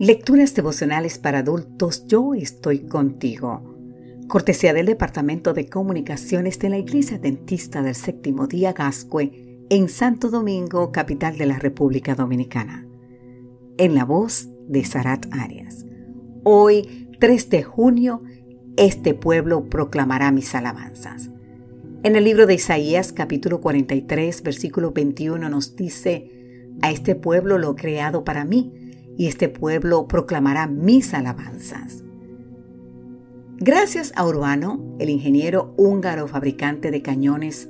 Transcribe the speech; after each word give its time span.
Lecturas 0.00 0.54
devocionales 0.54 1.18
para 1.18 1.40
adultos 1.40 2.06
Yo 2.06 2.32
estoy 2.32 2.86
contigo. 2.86 3.74
Cortesía 4.28 4.72
del 4.72 4.86
Departamento 4.86 5.54
de 5.54 5.68
Comunicaciones 5.68 6.60
de 6.60 6.68
la 6.68 6.78
Iglesia 6.78 7.18
Dentista 7.18 7.82
del 7.82 7.96
Séptimo 7.96 8.46
Día 8.46 8.72
Gascue 8.72 9.66
en 9.68 9.88
Santo 9.88 10.30
Domingo, 10.30 10.92
capital 10.92 11.36
de 11.36 11.46
la 11.46 11.58
República 11.58 12.14
Dominicana. 12.14 12.86
En 13.76 13.96
la 13.96 14.04
voz 14.04 14.48
de 14.68 14.84
Sarat 14.84 15.26
Arias. 15.32 15.84
Hoy, 16.44 17.08
3 17.18 17.50
de 17.50 17.64
junio, 17.64 18.22
este 18.76 19.14
pueblo 19.14 19.68
proclamará 19.68 20.30
mis 20.30 20.54
alabanzas. 20.54 21.28
En 22.04 22.14
el 22.14 22.22
libro 22.22 22.46
de 22.46 22.54
Isaías 22.54 23.12
capítulo 23.12 23.60
43 23.60 24.44
versículo 24.44 24.92
21 24.92 25.48
nos 25.48 25.74
dice, 25.74 26.30
a 26.82 26.92
este 26.92 27.16
pueblo 27.16 27.58
lo 27.58 27.72
he 27.72 27.74
creado 27.74 28.22
para 28.22 28.44
mí 28.44 28.84
y 29.18 29.26
este 29.26 29.50
pueblo 29.50 30.08
proclamará 30.08 30.66
mis 30.68 31.12
alabanzas. 31.12 32.04
Gracias 33.58 34.12
a 34.14 34.24
Urbano, 34.24 34.94
el 35.00 35.10
ingeniero 35.10 35.74
húngaro 35.76 36.28
fabricante 36.28 36.92
de 36.92 37.02
cañones, 37.02 37.68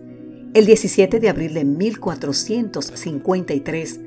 el 0.53 0.67
17 0.67 1.19
de 1.19 1.31
abril 1.31 1.55
de 1.55 1.65
1453, 1.65 4.01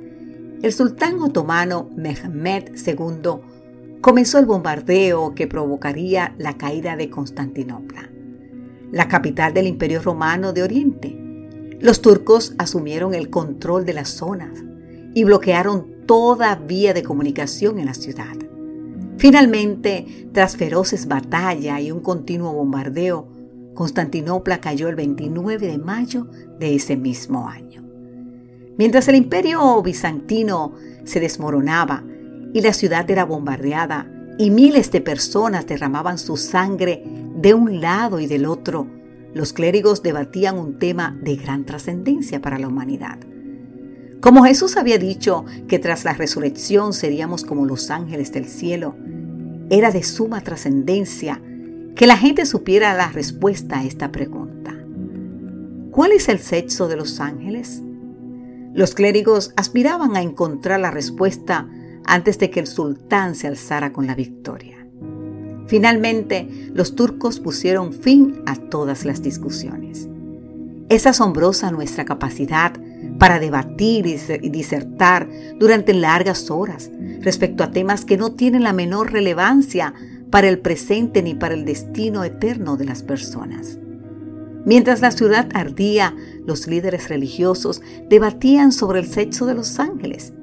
el 0.62 0.73
sultán 0.73 1.20
otomano 1.20 1.90
Mehmed 1.95 2.76
II 2.86 3.40
comenzó 4.02 4.38
el 4.38 4.45
bombardeo 4.45 5.34
que 5.34 5.48
provocaría 5.48 6.36
la 6.38 6.58
caída 6.58 6.95
de 6.95 7.09
Constantinopla, 7.09 8.12
la 8.92 9.08
capital 9.08 9.55
del 9.55 9.66
Imperio 9.66 10.03
Romano 10.03 10.53
de 10.53 10.62
Oriente. 10.62 11.17
Los 11.80 12.03
turcos 12.03 12.53
asumieron 12.59 13.16
el 13.16 13.31
control 13.31 13.84
de 13.86 13.94
las 13.94 14.09
zonas 14.09 14.59
y 15.16 15.23
bloquearon 15.23 15.91
toda 16.12 16.56
vía 16.56 16.94
de 16.94 17.04
comunicación 17.04 17.80
en 17.80 17.86
la 17.86 17.94
ciudad. 17.94 18.36
Finalmente, 19.17 20.28
tras 20.34 20.58
feroces 20.58 21.08
batallas 21.08 21.80
y 21.80 21.90
un 21.90 22.02
continuo 22.02 22.52
bombardeo, 22.52 23.30
Constantinopla 23.73 24.59
cayó 24.59 24.90
el 24.90 24.95
29 24.95 25.68
de 25.68 25.78
mayo 25.78 26.28
de 26.59 26.76
ese 26.76 26.98
mismo 26.98 27.48
año. 27.48 27.86
Mientras 28.78 29.08
el 29.08 29.16
imperio 29.16 29.81
bizantino 29.81 30.73
se 31.06 31.22
desmoronaba 31.22 32.03
y 32.53 32.59
la 32.59 32.73
ciudad 32.73 33.09
era 33.09 33.23
bombardeada 33.23 34.12
y 34.38 34.50
miles 34.50 34.92
de 34.92 35.00
personas 35.00 35.66
derramaban 35.66 36.18
su 36.18 36.36
sangre 36.36 37.06
de 37.38 37.53
un 37.53 37.80
lado 37.80 38.20
y 38.20 38.28
del 38.28 38.48
otro, 38.48 38.86
los 39.34 39.53
clérigos 39.53 40.03
debatían 40.03 40.58
un 40.58 40.78
tema 40.78 41.18
de 41.23 41.38
gran 41.38 41.64
trascendencia 41.64 42.42
para 42.42 42.59
la 42.59 42.68
humanidad. 42.68 43.18
Como 44.22 44.44
Jesús 44.44 44.77
había 44.77 45.00
dicho 45.00 45.45
que 45.67 45.80
tras 45.80 46.05
la 46.05 46.14
resurrección 46.14 46.94
seríamos 46.94 47.44
como 47.44 47.66
los 47.66 47.89
ángeles 47.89 48.31
del 48.31 48.45
cielo, 48.45 48.95
era 49.72 49.89
de 49.89 50.03
suma 50.03 50.41
trascendencia 50.41 51.41
que 51.95 52.05
la 52.05 52.17
gente 52.17 52.45
supiera 52.45 52.94
la 52.94 53.09
respuesta 53.09 53.80
a 53.80 53.83
esta 53.83 54.11
pregunta. 54.11 54.75
¿Cuál 55.89 56.11
es 56.11 56.30
el 56.30 56.38
sexo 56.38 56.88
de 56.88 56.97
los 56.97 57.19
ángeles? 57.19 57.81
Los 58.75 58.94
clérigos 58.94 59.53
aspiraban 59.58 60.16
a 60.16 60.22
encontrar 60.22 60.80
la 60.80 60.91
respuesta 60.91 61.67
antes 62.06 62.38
de 62.38 62.52
que 62.52 62.59
el 62.59 62.67
sultán 62.67 63.33
se 63.33 63.47
alzara 63.47 63.91
con 63.91 64.06
la 64.06 64.13
victoria. 64.13 64.85
Finalmente, 65.66 66.47
los 66.73 66.95
turcos 66.95 67.39
pusieron 67.39 67.91
fin 67.91 68.44
a 68.45 68.56
todas 68.56 69.03
las 69.03 69.23
discusiones. 69.23 70.08
Es 70.89 71.08
asombrosa 71.08 71.72
nuestra 71.72 72.06
capacidad 72.06 72.73
para 73.22 73.39
debatir 73.39 74.08
y 74.08 74.50
disertar 74.50 75.30
durante 75.59 75.94
largas 75.94 76.50
horas 76.50 76.89
respecto 77.19 77.63
a 77.63 77.69
temas 77.69 78.03
que 78.03 78.17
no 78.17 78.31
tienen 78.31 78.63
la 78.63 78.73
menor 78.73 79.11
relevancia 79.11 79.94
para 80.31 80.50
el 80.50 80.58
presente 80.58 81.22
ni 81.22 81.35
para 81.35 81.53
el 81.53 81.63
destino 81.63 82.23
eterno 82.23 82.78
de 82.78 82.85
las 82.85 83.03
personas. 83.03 83.78
Mientras 84.66 85.01
la 85.01 85.12
ciudad 85.12 85.50
ardía, 85.53 86.16
los 86.47 86.66
líderes 86.66 87.09
religiosos 87.09 87.84
debatían 88.09 88.72
sobre 88.72 89.01
el 89.01 89.06
sexo 89.06 89.46
de 89.46 89.53
los 89.53 89.78
ángeles. 89.79 90.34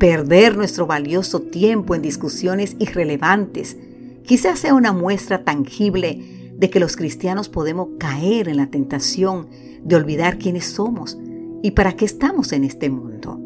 Perder 0.00 0.56
nuestro 0.56 0.88
valioso 0.88 1.42
tiempo 1.42 1.94
en 1.94 2.02
discusiones 2.02 2.74
irrelevantes 2.80 3.76
quizás 4.24 4.58
sea 4.58 4.74
una 4.74 4.92
muestra 4.92 5.44
tangible 5.44 6.50
de 6.58 6.68
que 6.68 6.80
los 6.80 6.96
cristianos 6.96 7.48
podemos 7.48 7.90
caer 8.00 8.48
en 8.48 8.56
la 8.56 8.72
tentación 8.72 9.46
de 9.84 9.94
olvidar 9.94 10.38
quiénes 10.38 10.64
somos 10.64 11.16
y 11.62 11.70
para 11.72 11.94
qué 11.94 12.04
estamos 12.04 12.52
en 12.52 12.64
este 12.64 12.90
mundo. 12.90 13.40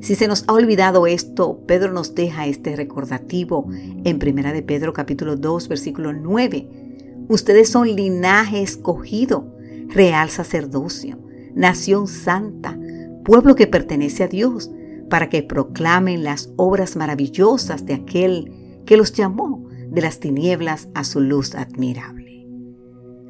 Si 0.00 0.14
se 0.14 0.28
nos 0.28 0.44
ha 0.46 0.52
olvidado 0.52 1.06
esto, 1.06 1.60
Pedro 1.66 1.92
nos 1.92 2.14
deja 2.14 2.46
este 2.46 2.76
recordativo 2.76 3.68
en 4.04 4.20
1 4.22 4.52
de 4.52 4.62
Pedro 4.62 4.92
capítulo 4.92 5.36
2 5.36 5.68
versículo 5.68 6.12
9. 6.12 7.26
Ustedes 7.28 7.68
son 7.68 7.94
linaje 7.94 8.62
escogido, 8.62 9.56
real 9.88 10.30
sacerdocio, 10.30 11.18
nación 11.54 12.06
santa, 12.06 12.78
pueblo 13.24 13.56
que 13.56 13.66
pertenece 13.66 14.24
a 14.24 14.28
Dios, 14.28 14.70
para 15.10 15.28
que 15.28 15.42
proclamen 15.42 16.22
las 16.22 16.52
obras 16.56 16.96
maravillosas 16.96 17.86
de 17.86 17.94
aquel 17.94 18.52
que 18.86 18.96
los 18.96 19.12
llamó 19.12 19.66
de 19.90 20.02
las 20.02 20.20
tinieblas 20.20 20.88
a 20.94 21.02
su 21.04 21.20
luz 21.20 21.54
admirable. 21.54 22.46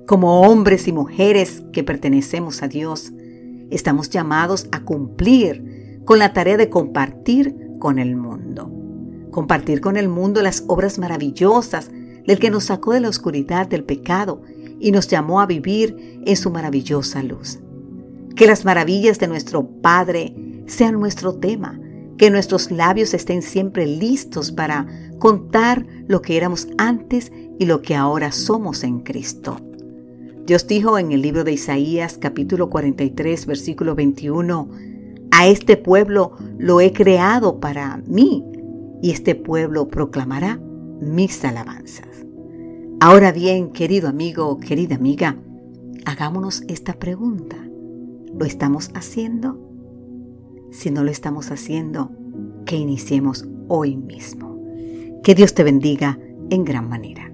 Como 0.07 0.43
hombres 0.43 0.89
y 0.89 0.93
mujeres 0.93 1.62
que 1.73 1.84
pertenecemos 1.84 2.62
a 2.62 2.69
Dios, 2.69 3.12
estamos 3.71 4.11
llamados 4.11 4.69
a 4.73 4.81
cumplir 4.81 6.03
con 6.05 6.19
la 6.19 6.33
tarea 6.33 6.56
de 6.56 6.71
compartir 6.71 7.55
con 7.79 7.99
el 7.99 8.17
mundo. 8.17 8.73
Compartir 9.31 9.81
con 9.81 9.97
el 9.97 10.09
mundo 10.09 10.43
las 10.43 10.65
obras 10.67 10.99
maravillosas 10.99 11.91
del 12.27 12.39
que 12.39 12.51
nos 12.51 12.65
sacó 12.65 12.93
de 12.93 13.01
la 13.01 13.09
oscuridad 13.09 13.67
del 13.67 13.84
pecado 13.84 14.43
y 14.81 14.91
nos 14.91 15.09
llamó 15.09 15.41
a 15.41 15.47
vivir 15.47 16.21
en 16.25 16.37
su 16.37 16.51
maravillosa 16.51 17.23
luz. 17.23 17.59
Que 18.37 18.47
las 18.47 18.65
maravillas 18.65 19.19
de 19.19 19.28
nuestro 19.28 19.67
Padre 19.83 20.34
sean 20.67 20.99
nuestro 20.99 21.34
tema, 21.34 21.81
que 22.17 22.31
nuestros 22.31 22.71
labios 22.71 23.15
estén 23.15 23.43
siempre 23.43 23.87
listos 23.87 24.53
para 24.53 24.87
contar 25.19 25.87
lo 26.07 26.23
que 26.23 26.37
éramos 26.37 26.69
antes 26.78 27.33
y 27.59 27.67
lo 27.67 27.83
que 27.83 27.95
ahora 27.95 28.33
somos 28.33 28.83
en 28.84 29.01
Cristo. 29.01 29.61
Dios 30.48 30.66
dijo 30.66 30.98
en 30.98 31.12
el 31.12 31.20
libro 31.20 31.44
de 31.44 31.53
Isaías 31.53 32.16
capítulo 32.16 32.70
43 32.70 33.44
versículo 33.44 33.94
21, 33.94 34.70
a 35.31 35.47
este 35.47 35.76
pueblo 35.76 36.38
lo 36.56 36.81
he 36.81 36.94
creado 36.94 37.60
para 37.60 37.98
mí 38.06 38.42
y 39.03 39.10
este 39.10 39.34
pueblo 39.34 39.88
proclamará 39.88 40.59
mis 41.03 41.44
alabanzas. 41.44 42.25
Ahora 42.98 43.31
bien, 43.31 43.72
querido 43.72 44.09
amigo, 44.09 44.59
querida 44.59 44.94
amiga, 44.94 45.36
hagámonos 46.06 46.62
esta 46.66 46.94
pregunta. 46.94 47.59
¿Lo 48.32 48.47
estamos 48.47 48.91
haciendo? 48.94 49.60
Si 50.70 50.91
no 50.91 51.04
lo 51.04 51.10
estamos 51.10 51.50
haciendo, 51.50 52.10
que 52.65 52.76
iniciemos 52.76 53.47
hoy 53.69 53.98
mismo. 53.98 54.59
Que 55.22 55.34
Dios 55.34 55.53
te 55.53 55.62
bendiga 55.62 56.19
en 56.48 56.65
gran 56.65 56.88
manera. 56.88 57.30